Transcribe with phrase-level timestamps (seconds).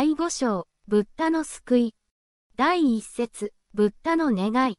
[0.00, 1.94] 第5章、ブッダの救い。
[2.56, 4.78] 第1節、ブッダの願い。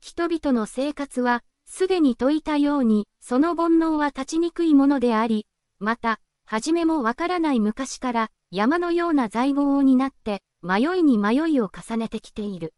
[0.00, 5.46] 人々の生活は、すでに説いたように、その煩悩は立ちにくいものであり、
[5.80, 12.72] また、はじめもわからない昔から、山のような財宝を担って、迷いに迷いを重ねてきている。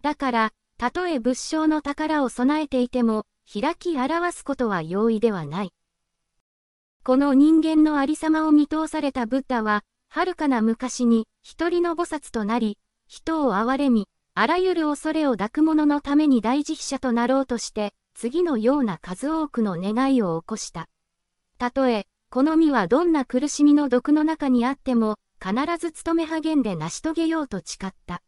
[0.00, 5.74] だから、たとえ仏性の宝を備えていても、開き表すことは容易ではない。
[7.04, 20.88] この人間のありさまを見通されたブッダは、遥かな昔に一人の菩薩となり、人を憐れみ、あらゆる恐れを抱く者のために大慈悲者となろうとして、次のような数多くの願いを起こした。
[21.58, 28.20] たとえ、この身はどんな苦しみの毒の中にあっても、必ず努め励んで成し遂げようと誓った。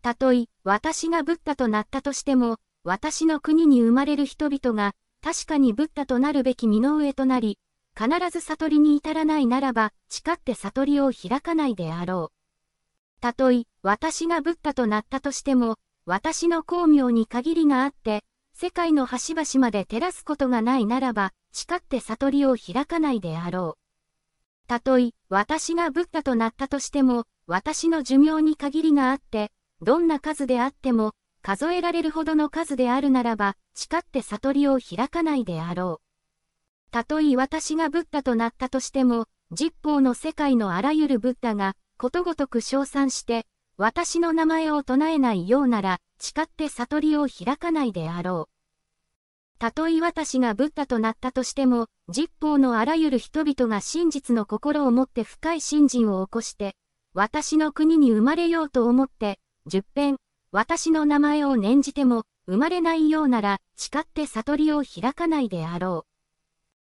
[0.00, 7.58] たとえ、私がブッダとなったとしても、私の国に生まれる人々が、確かにブッダとなるべき身の上となり、
[7.96, 13.20] 必ず悟りに至らないならば、誓って悟りを開かないであろう。
[13.20, 18.24] たとえ、私がブッダとなったとしても、私の光明に限りがあって、
[18.54, 24.66] 世界の端々まで照らすことがないならば、誓って悟りを開かないであろう。
[24.66, 29.50] たとえ、私がブッダとなったとしても、私の寿命に限りがあって、
[29.82, 36.09] どんな数であっても、数えられるほどの数であるならば、誓って悟りを開かないであろう。
[36.90, 49.58] たとえ私がブッダとなったとしても、実法の世界のあらゆるブッダが、ことごとく称賛して、私の名前を唱えないようなら、誓って悟りを開かないであろう。
[49.60, 56.74] たとえ私がブッダとなったとしても、実法のあらゆる人々が真実の心を持って深い信心を起こして、
[57.14, 60.16] 私の国に生まれようと思って、十遍、
[60.50, 66.09] 私の名前を念じても、生まれないようなら、誓って悟りを開かないであろう。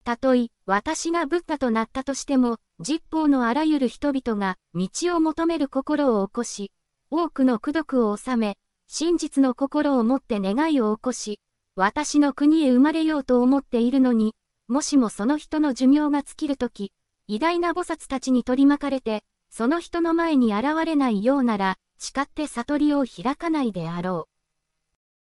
[0.10, 6.72] たとえ、私がブッダとなったとしても、実法のあらゆる人々が、道を求める心を起こし、
[7.12, 11.40] 多くの功徳を収め、真実の心を持って願いを起こし、
[11.76, 14.34] 私の国へ生まれようと思っているのに、
[14.68, 16.92] もしもその人の寿命が尽きるとき、
[17.28, 24.39] 偉大な菩薩たちに取り巻かれて、その人の前に現れないようなら、誓って悟りを開かないであろう。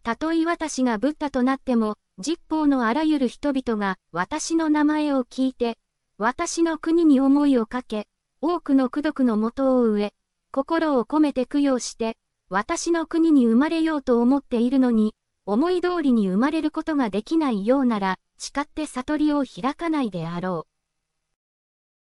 [0.05, 5.79] たとえ私がブッダとなっても、実法のあらゆる人々が私の名前を聞いて、
[6.19, 8.07] 私の国に思いをかけ、
[8.43, 10.15] 多くの功徳の元を植え、
[10.53, 12.19] 心を込めて供養して、
[12.51, 15.15] 私の国に生まれようと思っているのに、
[15.47, 20.67] 思い通りに生まれることができないようなら、誓って悟りを開かないであろ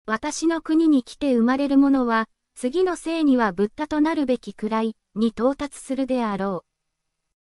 [0.05, 0.11] う。
[0.11, 6.74] 私の国に来て生まれる者は、次の生にはブッダとなるべきくらいに到達するであろう。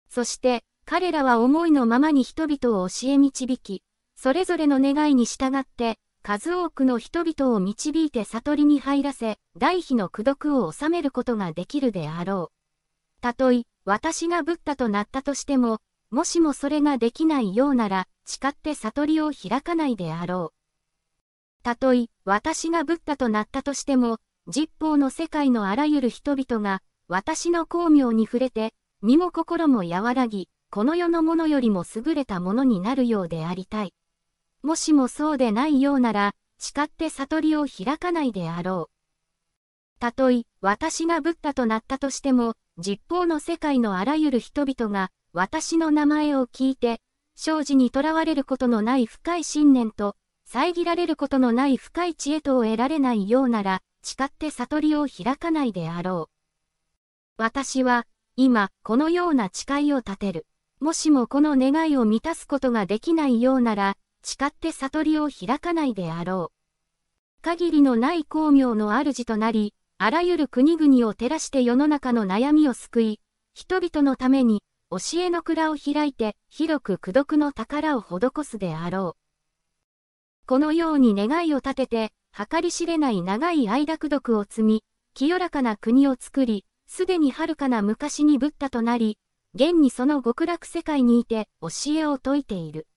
[0.09, 3.83] そして、彼らは思いのままに人々を教え導き、
[4.15, 13.21] それぞれの願いに従って、数多くの人々を導いて悟りに入らせ、大悲の功徳を収めることができるであろう。
[13.21, 21.63] たとえ、私がブッダとなったとしても、もしもそれができないようなら、誓って悟りを開かないであろう。
[21.63, 33.93] たとえ、私がブッダとなったとしても、実法の世界のあらゆる人々が、私の光明に触れて、身も心も和らぎ、この世のものよりも優れたものになるようでありたい。
[34.61, 39.99] もしもそうでないようなら、誓って悟りを開かないであろう。
[39.99, 46.99] たとえ、私がブッダとなったとしても、実法の世界のあらゆる人々が、私の名前を聞いて、
[47.35, 57.41] 生死にとらわれることのない深い信念と、遮られることのない深い知恵とを得られないようなら、誓って悟りを開かないであろう。
[57.41, 58.05] 私は、
[58.41, 60.47] 今、このような誓いを立てる。
[60.79, 67.41] もしもこの願いを満たすことができないようなら、誓って悟りを開かないであろう。
[67.41, 73.19] 限りのない光明の主となり、あらゆる国々を照らして世の中の悩みを救い、
[73.55, 80.47] 人々のために、教えの蔵を開いて、広く功徳の宝を施すであろう。
[80.47, 84.83] このように願いを立てて、計り知れない長い愛楽読を積み、
[85.13, 89.19] 清らかな国を作り、すでに遥かな昔にブッダとなり、
[89.53, 92.87] 現にその極楽世界にいて教えを説いている。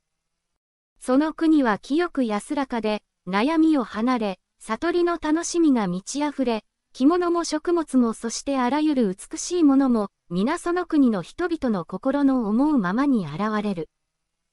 [0.99, 13.91] その国は清く安らかで、悩みを離れ、悟りの楽しみが満ち溢れ、着物も食物もそしてあらゆる美しいものも、皆その国の人々の心の思うままに現れる。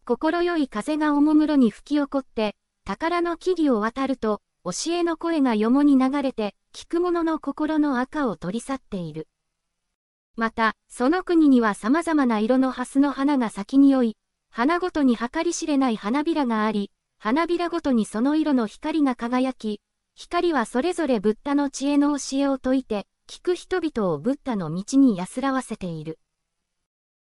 [0.06, 9.28] 心よい風がおもむろに吹き起こって、宝の木々を渡ると、教えの声がよもに流れて、聞く者の心の赤を取り去っている。
[10.36, 14.16] また、その国には様々な色の蓮の花が咲きにおい、
[14.52, 19.82] 花ごとに計り知れない花びらがあり、花びらごとにその色の光が輝き、
[20.16, 26.20] 光はそれぞれブッダの知恵の教えを説いて、聞く人々をブッダの道に安らわせている。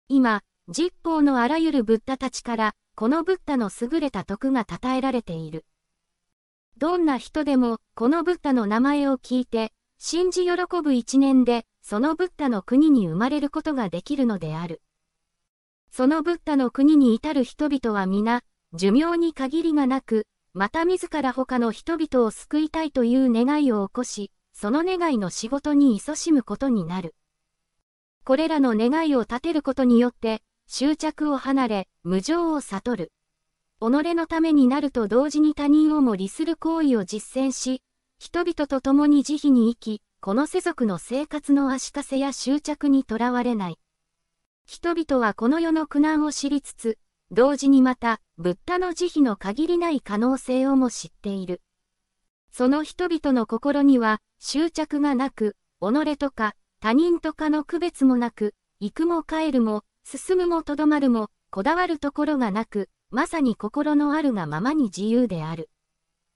[0.09, 5.65] 今、実法のあらゆるブッダたちから、このブッダの優れた徳が称えられている。
[6.81, 14.81] どんな人でも、このブッダの名前を聞いて、信じ喜ぶ一年で、そのブッダの国に生まれることができるのである。
[15.91, 18.41] そのブッダの国に至る人々は皆、
[18.73, 27.15] 寿命に限りがなく、また自ら他の人々を救いたいという願いを起こし、その願いの仕事に勤しむことになる。
[28.25, 33.13] これらの願いを立てることによって、執着を離れ、無常を悟る。
[33.81, 37.83] 己のためになると同時に他人をも利する行為を実践し、
[38.19, 43.79] 人々と共に慈悲に生き、この世俗の生活の足かせや執着にとらわれない。
[44.67, 46.99] 人々はこの世の苦難を知りつつ、
[47.31, 51.63] 同時にまた、ブッダの慈悲の限りない可能性をも知っている。
[52.53, 65.69] その人々の心には、執着がなく、己とか、他人とかの区別もなく、行くも帰るも、進むもとどまるも、こだわるところがなく、まさに心のあるがままに自由である。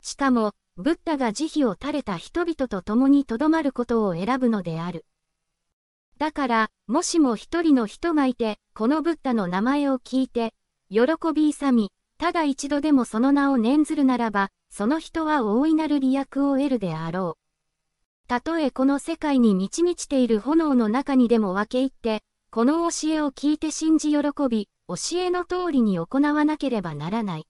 [0.03, 5.07] しかも、ブッダが慈悲を垂れた人々と共にとどまることを選ぶのである。
[6.19, 10.53] だから、もしも一人の人がいて、このブッダの名前を聞いて、
[10.91, 18.27] 喜び勇み、ただ一度でもその名を念ずるならば、その人は大いなる利益を得るであろう。
[18.27, 24.19] たとえこの世界に満ち満ちている炎の中にでも分け入って、この教えを聞いて信じ喜
[24.49, 27.47] び、教えの通りに行わなければならない。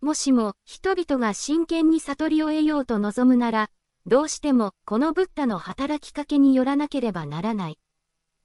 [0.00, 3.70] もしも人々が真剣に悟りを得ようと望むなら、
[4.06, 7.78] どうしてもこのブッダの働きかけによらなければならない。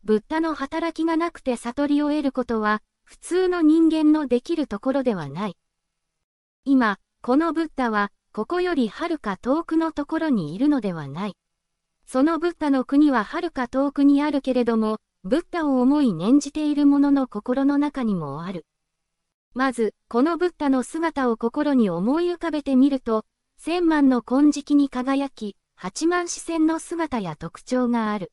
[0.03, 5.57] ブッダの働きがなくて悟りを得ることは、普通の人間のできるところではない。
[6.65, 11.37] 今、このブッダは、ここよりはるか遠くのところにいるのではない。
[12.05, 18.67] そのブッダの国ははるか遠くにあるけれども、ブッダを思い念じている者の心の中にもある。
[19.55, 23.25] まず、このブッダの姿を心に思い浮かべてみると、
[23.57, 28.31] 千万の金色に輝き、八万視線の姿や特徴がある。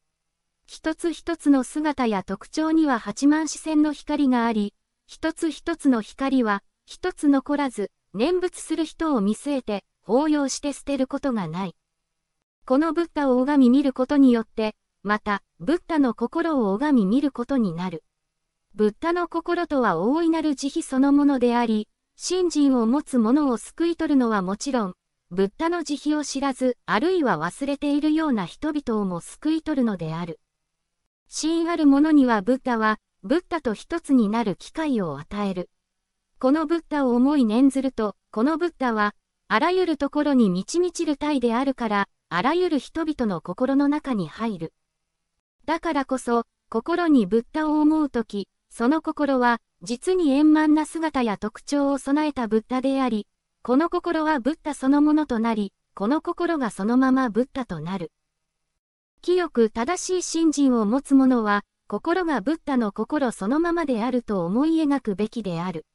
[0.67, 4.75] 一つ一つの姿や特徴には八万視線の光があり、
[5.07, 11.75] 一つ一つの光は、一つ残らず、念仏する人を見据えて、抱擁して捨てることがない。
[12.67, 18.05] このブッダを拝み見ることによって、また、ブッダの心を拝み見ることになる。
[18.75, 24.95] ブッダの心とは大いなる慈悲そのものであり、信心を持つ者を救い取るのはもちろん、
[25.31, 30.41] ブッダの慈悲を知らず、あるいは忘れているような人々をも救い取るのである。
[31.29, 35.71] 真ある者にはブッダは、ブッダと一つになる機会を与える。
[36.39, 39.15] このブッダを思い念ずると、このブッダは、
[39.49, 44.73] あらゆるところに満ち満ちる体であるから、あらゆる人々の心の中に入る。
[45.65, 53.29] だからこそ、心にブッダを思うとき、その心は、実に円満な姿や特徴を備えたブッダであり、
[53.63, 58.11] この心はブッダそのものとなり、この心がそのままブッダとなる。
[59.21, 65.87] 清く正しい信心を持つ者は、心がブッダの心そのままであると思い描くべきである。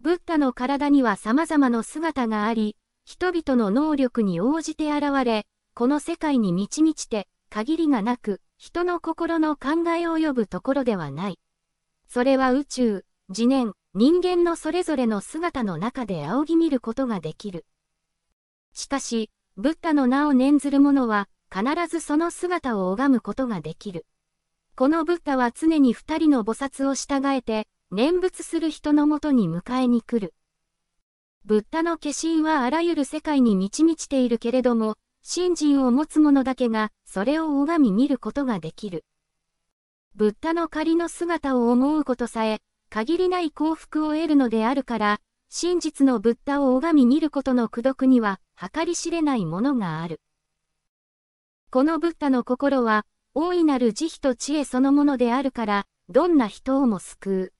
[0.00, 11.38] ブッダの体には様々な姿があり、人々の能力に応じて現れ、この世界に満ち満ちて、限りがなく、人の心の考えを呼ぶところではない。
[12.08, 17.66] それは宇宙、次年、人間のそれぞれの姿の中で仰ぎ見ることができる。
[18.72, 24.06] しかし、ブッダの名を念ずる者は、必ずその姿を拝むことができる。
[24.74, 30.34] このブッダは常に二人の菩薩を従えて、念仏する人のもとに迎えに来る。
[31.44, 34.96] ブッダの化身はあらゆる世界に満ち満ちているけれども、
[35.28, 39.04] 信心を持つ者だけが、それを拝み見ることができる。
[40.14, 50.20] ブッダの仮の姿を思うことさえ、限りない幸福を得るのであるから、真実のブッダを拝み見ることの功徳には、計り知れないものがある。
[51.72, 53.04] このブッダの心は、
[53.34, 57.52] 大いなる慈悲と知恵そのものであるから、どんな人をも救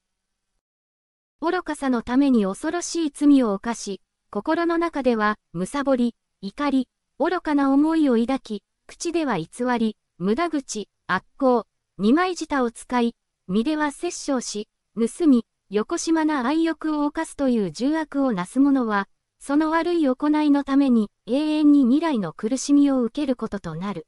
[1.40, 1.44] う。
[1.44, 13.14] 愚かさのために恐ろしい罪を犯し、心の中では、むさぼり、怒り、愚かな思いを抱き、口では偽り、無駄口、悪行、二枚舌を使い、
[13.48, 19.08] 身では殺生し、盗み、横島な愛欲を犯すという重悪をなす者は、
[19.38, 24.06] その悪い行いのために永遠に未来の苦しみを受けることとなる。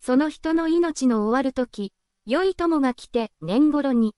[0.00, 1.94] その人の命の終わるとき、
[2.26, 4.14] 良い友が来て年頃に。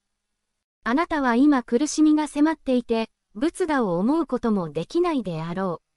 [0.82, 5.91] あなたは今苦しみが迫っていて、仏陀を思うこともできないであろう。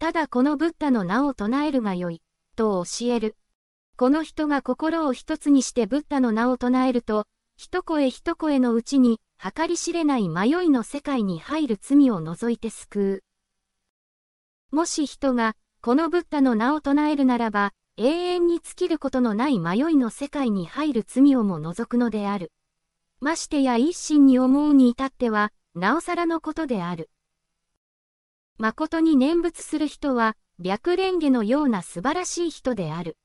[0.00, 2.22] ただこのブッダの名を唱えるがよい、
[2.56, 3.36] と教える。
[3.98, 7.26] この人が心を一つにしてブッダの名を唱えると、
[7.58, 13.22] 一声一声のうちに、計り知れない迷いの世界に入る罪を除いて救
[14.72, 14.74] う。
[14.74, 22.52] もし人が、このブッダの名を唱えるならば、永遠に尽きることのない迷いの世界に入る罪をも除くのである。
[23.20, 27.10] ましてや一心に思うに至っては、なおさらのことである。
[28.60, 33.16] 誠に念仏する人は、白蓮華のような素晴らしい人である。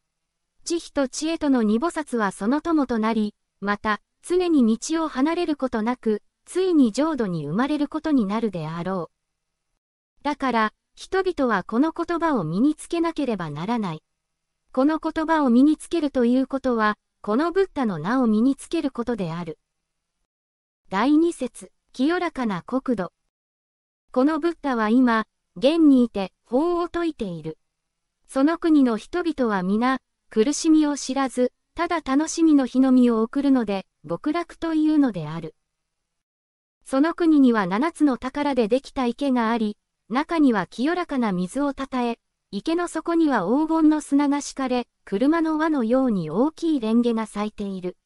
[0.63, 10.23] 慈悲と知恵との二菩薩はその友となり、また、常に道を離れることなく、ついに浄土に生まれることになるであろう。
[10.23, 14.03] だから、人々はこの言葉を身につけなければならない。
[14.71, 19.59] この言葉を身につけるということは、このブッダの名を身につけることである。
[20.89, 23.11] 第二節、清らかな国土。
[24.15, 25.25] このブッダは今、
[25.57, 27.57] 現にいて法を説いている。
[28.29, 35.53] その国の人々は皆、苦しみを知らず、ただ楽しみの日のみを送るので、極楽というのである。
[36.85, 39.75] その国には七つの宝でできた池があり、
[40.07, 42.17] 中には清らかな水をたたえ、
[42.51, 47.97] 池の底には黄金の砂が敷かれ、車の輪のように大きいレンゲが咲いている。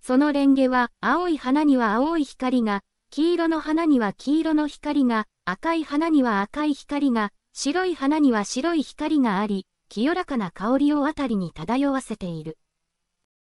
[0.00, 12.56] そのレンゲは、青い花には青い光が、黄色の花には黄色の光が、赤い花には赤い光が、白い花には白い光があり、清らかな香りをあたりに漂わせている。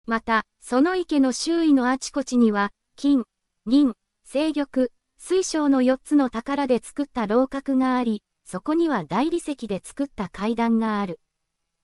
[0.06, 3.25] また、その池の周囲のあちこちには、金、
[3.66, 3.94] 銀、
[4.25, 11.18] 清玉、水晶の4つの宝で作った楼閣があり、そこには大理石で作った階段がある。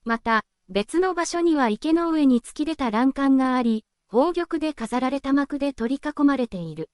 [0.04, 6.90] また、別の場所には池の上に突き出た欄干があり、宝玉で飾られた幕で取り囲まれている。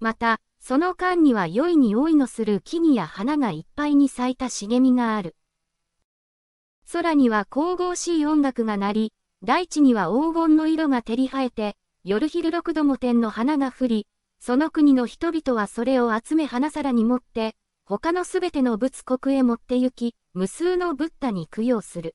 [0.00, 5.34] また、その間には良い匂いのする木々や花がいっぱいに咲いた茂みがある。
[6.92, 14.06] 空には神々しい音楽が鳴り、大地には黄金の色が照り生えて、夜昼六度も天の花が降り、
[14.40, 17.56] その国の人々はそれを集め花皿に持って、
[17.86, 22.14] 他のすべての仏国へ持って行き、無数のブッダに供養する。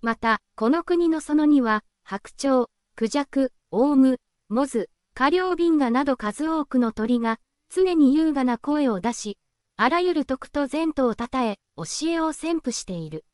[0.00, 7.38] また、この国の園には、白鳥、クジャク、オウム、モズ、カリョウビンガなど数多くの鳥が、
[7.74, 9.38] 常に優雅な声を出し、
[9.78, 13.24] あらゆる徳と善とを称え、教えを宣布している。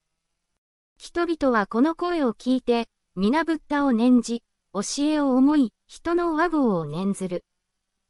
[0.97, 2.87] 人々はこの声を聞いて、
[3.17, 7.45] 皆ブッダを念じ、教えを思い、人の和合を念ずる。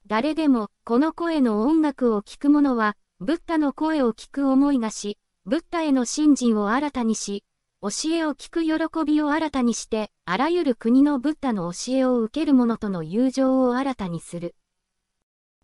[0.07, 7.43] 誰でも、この声の音楽を聞く者は、ブッダの声を聞く思いがし、ブッダへの信心を新たにし、
[7.83, 14.55] 教えを聞く喜びを新たにして、あらゆる国のブッダの教えを受ける者との友情を新たにする。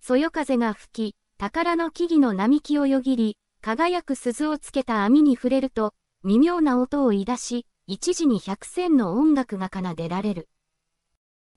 [0.00, 5.94] そよ風が吹き、宝の木々の並木をよぎり、輝く鈴をつけた網に触れると、
[6.24, 10.48] 微妙な音を言い出し、一時に百戦の音楽が奏でられる。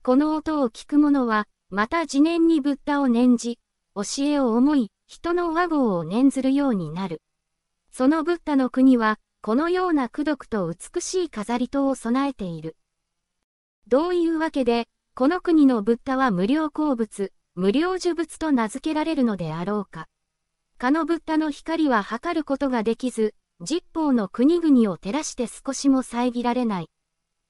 [0.04, 3.58] この音を聞く者は、また自念にブッダを念じ、
[3.96, 7.20] 教えを思い、人の和合を念ずるようになる。
[7.90, 12.76] そのブッダの国は、このような功徳と美しい飾り灯を備えている。
[13.88, 20.06] どういうわけで、この国のブッダは無料鉱物、無料呪物と名付けられるのであろうか。
[20.78, 26.88] かのブッダの光は測ることができず、十方の国々を照らして少しも遮られない。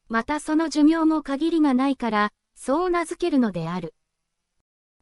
[0.08, 3.94] またその寿命も限りがないから、そう名付けるのである。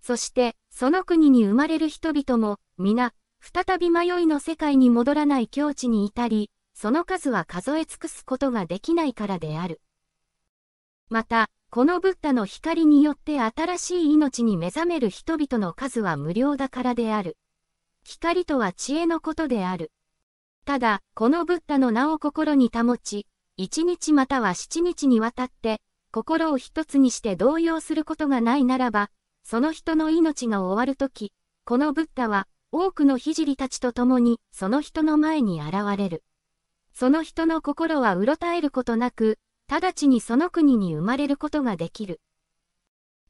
[0.02, 6.50] そして、その国に生まれる人々も、皆、再び迷いの世界に戻らない境地に至り、
[6.80, 9.82] その数は数え尽くすことができないからである。
[11.10, 17.36] また、このブッダの光によって新しい命に目覚める人々の数は無料だからである。
[18.02, 19.92] 光とは知恵のことである。
[20.64, 23.26] ただ、このブッダの名を心に保ち、
[23.58, 25.82] 一日または七日にわたって、
[26.12, 29.10] 心を一つにして動揺することがないならば、
[29.42, 31.34] その人の命が終わるとき、
[31.66, 36.24] このブッダは多くの聖たちと共にその人の前に現れる。
[37.00, 39.38] その人の心はうろたえることなく、
[39.70, 42.20] 直ちにその国に生まれることができる。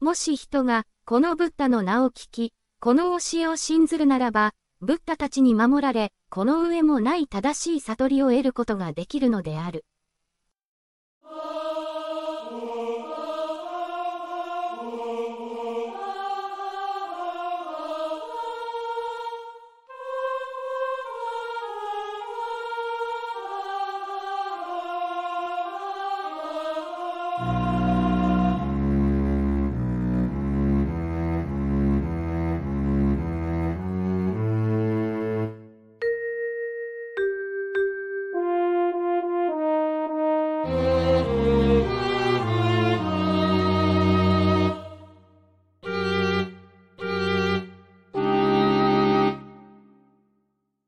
[0.01, 4.51] もし人がこのブッダの名を聞き、この教えを信ずるならば、
[4.81, 9.85] ブッダたちに守られ、この上もない正しい悟りを得ることができるのである。